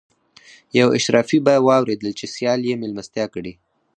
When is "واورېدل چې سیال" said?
1.67-2.59